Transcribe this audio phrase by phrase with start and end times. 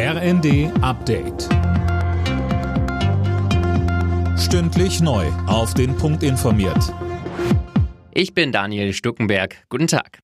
[0.00, 1.48] RND Update.
[4.38, 5.26] Stündlich neu.
[5.48, 6.94] Auf den Punkt informiert.
[8.12, 9.56] Ich bin Daniel Stuckenberg.
[9.68, 10.20] Guten Tag.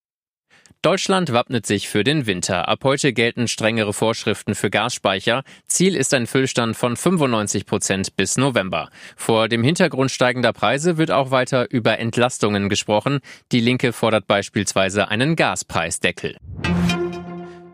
[0.80, 2.68] Deutschland wappnet sich für den Winter.
[2.68, 5.42] Ab heute gelten strengere Vorschriften für Gasspeicher.
[5.66, 8.90] Ziel ist ein Füllstand von 95 Prozent bis November.
[9.16, 13.18] Vor dem Hintergrund steigender Preise wird auch weiter über Entlastungen gesprochen.
[13.50, 16.36] Die Linke fordert beispielsweise einen Gaspreisdeckel.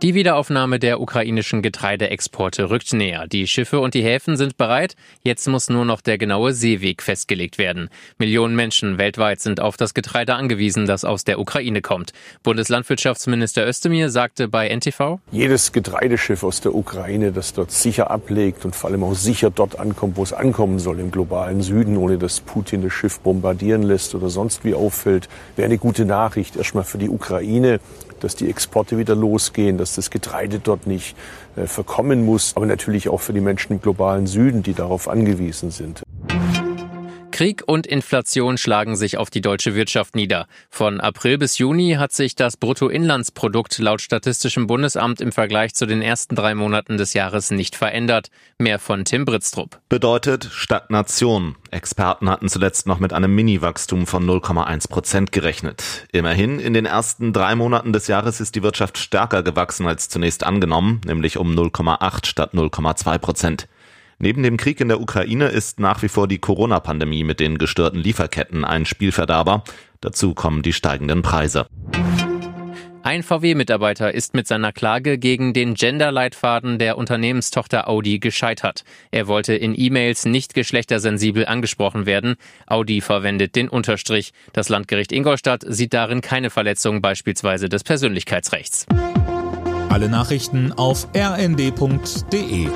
[0.02, 3.26] Die Wiederaufnahme der ukrainischen Getreideexporte rückt näher.
[3.26, 4.96] Die Schiffe und die Häfen sind bereit.
[5.24, 7.90] Jetzt muss nur noch der genaue Seeweg festgelegt werden.
[8.16, 12.14] Millionen Menschen weltweit sind auf das Getreide angewiesen, das aus der Ukraine kommt.
[12.42, 18.74] Bundeslandwirtschaftsminister Özdemir sagte bei NTV, Jedes Getreideschiff aus der Ukraine, das dort sicher ablegt und
[18.74, 22.40] vor allem auch sicher dort ankommt, wo es ankommen soll, im globalen Süden, ohne dass
[22.40, 26.96] Putin das Schiff bombardieren lässt oder sonst wie auffällt, wäre eine gute Nachricht erstmal für
[26.96, 27.80] die Ukraine,
[28.20, 31.16] dass die Exporte wieder losgehen, dass das Getreide dort nicht
[31.56, 35.70] äh, verkommen muss, aber natürlich auch für die Menschen im globalen Süden, die darauf angewiesen
[35.70, 36.02] sind.
[37.40, 40.46] Krieg und Inflation schlagen sich auf die deutsche Wirtschaft nieder.
[40.68, 46.02] Von April bis Juni hat sich das Bruttoinlandsprodukt laut Statistischem Bundesamt im Vergleich zu den
[46.02, 48.28] ersten drei Monaten des Jahres nicht verändert.
[48.58, 49.80] Mehr von Tim Britztrup.
[49.88, 51.56] Bedeutet Stagnation.
[51.70, 55.82] Experten hatten zuletzt noch mit einem Mini-Wachstum von 0,1 Prozent gerechnet.
[56.12, 60.44] Immerhin, in den ersten drei Monaten des Jahres ist die Wirtschaft stärker gewachsen als zunächst
[60.44, 63.66] angenommen, nämlich um 0,8 statt 0,2 Prozent.
[64.22, 67.98] Neben dem Krieg in der Ukraine ist nach wie vor die Corona-Pandemie mit den gestörten
[67.98, 69.64] Lieferketten ein Spielverderber.
[70.02, 71.66] Dazu kommen die steigenden Preise.
[73.02, 78.84] Ein VW-Mitarbeiter ist mit seiner Klage gegen den Gender-Leitfaden der Unternehmenstochter Audi gescheitert.
[79.10, 82.36] Er wollte in E-Mails nicht geschlechtersensibel angesprochen werden.
[82.66, 84.34] Audi verwendet den Unterstrich.
[84.52, 88.84] Das Landgericht Ingolstadt sieht darin keine Verletzung beispielsweise des Persönlichkeitsrechts.
[89.88, 92.68] Alle Nachrichten auf rnd.de